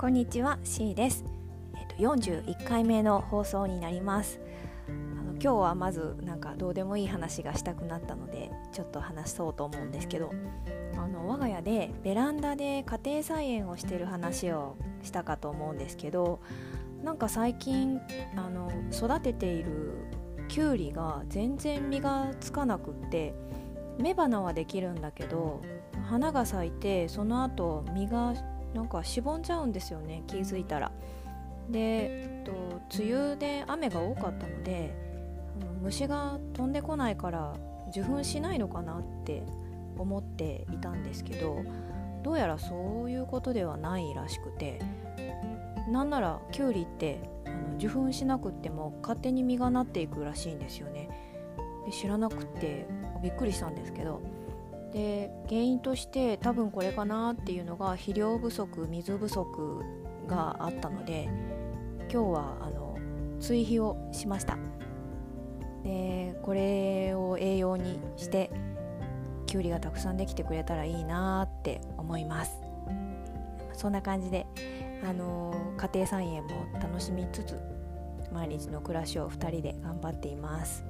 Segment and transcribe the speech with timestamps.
[0.00, 1.26] こんにちは C です。
[1.74, 4.40] えっ、と41回目の放送になります。
[4.88, 4.92] あ
[5.22, 10.32] の今日はまずなんかどうでもいい話がしたくなったのでちょっと話そうと思うんですけど
[10.96, 16.40] あの我が家でベランダで家庭菜園をしてる話をしたかと思うんですけど
[17.04, 18.00] なんか最近
[18.36, 19.96] あの育てている
[20.48, 23.34] きゅうりが全然実がつかなくって
[23.98, 25.60] 雌花はできるんだけど
[26.08, 28.32] 花が咲いてその後実が
[28.74, 30.92] なんかしぼんじゃうんですよね気づいたら。
[31.70, 32.52] で、えっと、
[33.02, 34.94] 梅雨で雨が多かったので
[35.60, 37.54] あの虫が飛んでこないから
[37.90, 39.42] 受粉しないのかなって
[39.98, 41.62] 思っていたんですけど
[42.22, 44.80] どうやらそういうことではないらしくて
[45.88, 51.08] なんならキュウリってあの受粉しなくっても勝手に実がなっていくらしいんですよね
[51.86, 52.86] で知らなくて
[53.22, 54.20] びっくりしたんですけど
[54.92, 59.82] で原因として多分これかなっていうのが肥料不足水不足
[60.26, 61.28] があったので
[62.12, 62.98] 今日はあの
[63.38, 64.58] 追肥をしました。
[65.84, 68.50] でこれを栄養にして
[69.46, 72.60] きゅうりがたくさんできてくれたらいいなって思います。
[73.72, 74.46] そんな感じで
[75.02, 77.58] あの家庭菜園も楽しみつつ
[78.32, 80.84] 毎日の暮らしを2人で頑張っています。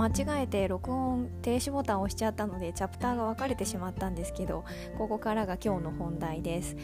[0.00, 4.64] 間違えて録音停止ボタンを押しちゃったのでチャプターが分かれてしまったんですけど
[4.96, 6.76] ここからが今日の本題です。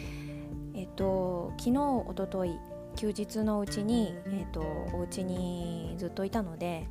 [0.74, 2.58] えっと昨日おととい
[2.96, 4.60] 休日のうちに、えっと、
[4.94, 6.86] お家にずっといたので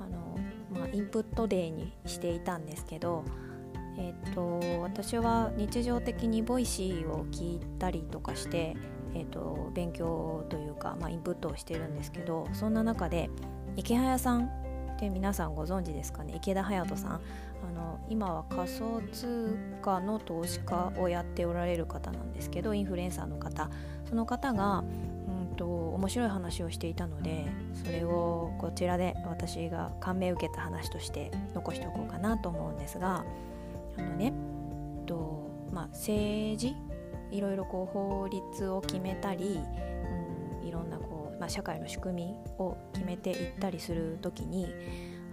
[0.00, 0.36] あの、
[0.72, 3.24] まあ、インプットデーにしていたんですけど
[3.96, 8.76] えっと、私は日常的に Voicy を聞いたりとかして、
[9.14, 13.30] えっと、勉強というか、まあ、インプットをしてるんですけどそんな中で
[13.76, 14.50] イケハヤさん
[14.94, 16.34] って皆さんご存知ですかね？
[16.36, 17.12] イケダハヤトさん。
[17.12, 17.18] あ
[17.72, 23.70] の今は仮想通貨の投資家をやっておられる方なんですけどインフルエンサーの方。
[24.08, 24.84] その方が
[25.26, 27.46] うんと面白い話をしていたので
[27.84, 33.24] それをこちらで私が感銘受けた話として残しておこうかなと思うんですが
[33.96, 34.32] あのね
[35.06, 36.76] と、まあ、政治？
[37.30, 39.58] いろいろこう法律を決めたり、
[40.74, 44.66] ろんなこう、まあ、社会の仕組みを決めていったりする時に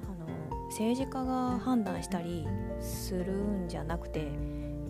[0.03, 2.47] あの政治家が判断したり
[2.79, 3.33] する
[3.65, 4.31] んじゃなくて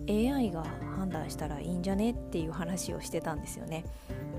[0.08, 0.64] AI が
[0.96, 3.84] 判断したらいいんじゃねっていう話をしてたんですよね。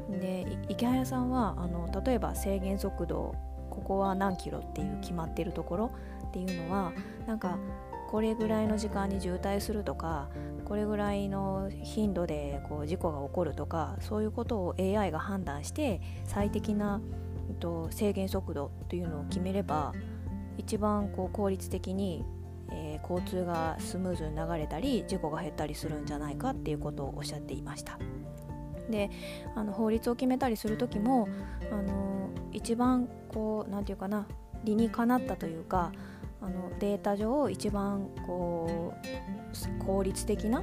[0.09, 3.33] で池早さんはあの例えば制限速度
[3.69, 5.91] ここは何キロっていう決まってるところ
[6.27, 6.91] っていうのは
[7.25, 7.57] なんか
[8.13, 10.29] これぐらいの時間に渋滞するとか
[10.65, 17.01] これぐらいの頻度でこう事故が起こるとかそういうことを AI が判断して最適な、
[17.49, 19.93] えっと、制限速度というのを決めれば
[20.59, 22.23] 一番こう効率的に、
[22.71, 27.97] えー、交通がスムーズに流れたり事故が減ったりするんじゃないかっていうことをおっしゃっていました。
[28.91, 29.09] で
[29.55, 31.27] あの法律を決めたりする時も
[31.71, 34.27] あの一番こう何て言うかな
[34.63, 35.91] 理にかなったというか
[36.43, 38.93] あのデータ上一番こ
[39.81, 40.61] う効率的な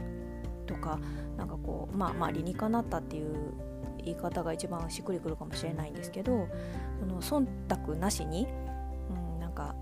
[0.66, 1.00] とか
[1.38, 3.54] なんかこうまあまあ理にかなったっていう
[4.04, 6.48] 言い方が一番しっくりくるかもしれないんですけど
[7.00, 7.46] その忖
[7.86, 8.46] 度なしに、
[9.08, 9.74] うん、なんか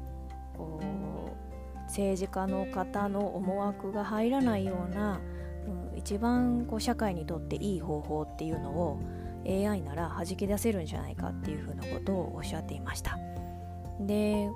[0.57, 5.21] こう政治家の方の思惑が入らないような、
[5.67, 9.01] うん、一番こう社会にとっていい方法っていうのを
[9.47, 13.19] AI なら弾き出せるんじゃないかっていうふうなことをおっしゃっていました。
[14.01, 14.49] で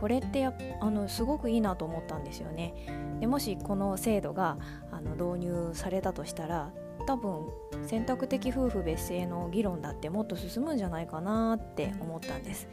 [0.00, 2.74] これってあのすごくいいなと思ったんですよね。
[3.20, 4.56] でもしこの制度が
[4.90, 6.72] あの導入されたとしたら
[7.06, 7.46] 多分
[7.86, 12.68] 選択的夫婦別姓の議論だってもっと進むんじゃないかなって思ったんです。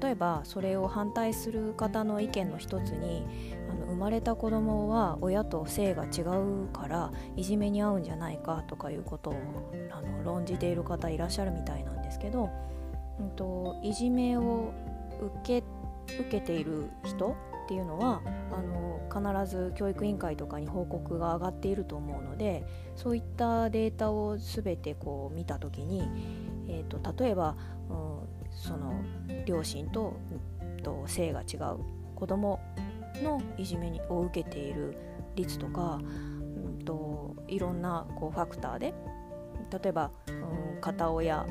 [0.00, 3.26] 例えばそれを反対する方の意見の一つに
[3.68, 9.34] あの生まれた子供は親と性が違うからいじめに遭うんじゃないかとかいうことを
[9.90, 12.50] あの論じている方いらっしゃるみたいなんですけど、
[13.18, 14.72] うんと、いじめを
[15.20, 15.62] 受け
[16.18, 18.20] 受けている人っていうのは
[18.50, 19.00] あの
[19.44, 22.64] 必ず教育委員会とかに報告が上がっていると思うので
[22.96, 26.02] そういったデータを全てこう見た時に、
[26.68, 27.56] えーと、例えば、
[27.88, 28.94] うん、その
[29.46, 30.16] 両親と
[30.82, 31.78] と性が違う
[32.16, 32.60] 子供
[33.22, 34.96] のいじめを受けている
[35.36, 38.94] 率とか、うんと、いろんなこうファクターで
[39.70, 41.46] 例えば、うん、片親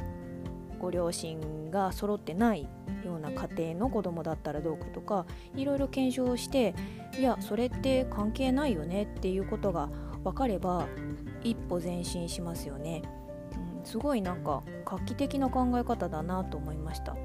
[0.80, 2.68] ご両親が揃ってない
[3.06, 6.74] ような家庭の子供だったらどうかとかいろいろ検証して
[7.18, 9.90] いやそれって関係ないよねっていうことが
[10.24, 10.88] 分かれば
[11.44, 13.04] 一歩前進しますよね、
[13.78, 17.16] うん、すごいなんか画期的な考え方だなと思いました。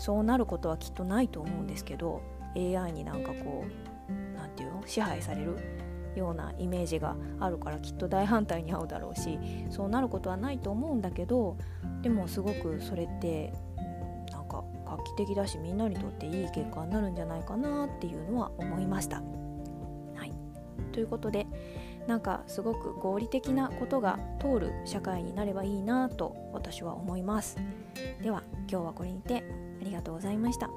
[0.00, 2.22] そうなることはきっとないと思うんですけど
[2.56, 3.66] AI になんかこ
[4.08, 5.58] う何て言うの支配される
[6.16, 9.38] ようなイメージがあるからきっと大反対に遭うだろうし
[9.70, 11.56] そうなることはないと思うんだけど
[12.02, 13.52] でもすごくそれって
[14.32, 19.16] なんか画期的だしみんなにとっていい結果になるんじゃないかなっていうのは思いました。
[19.16, 20.32] はい、
[20.92, 21.46] ということで
[22.06, 27.56] なんかすごく合理的なことが通る社会になればいいなと私は思います。
[28.22, 29.44] では今日はこれにて
[29.80, 30.70] ありがとうございました。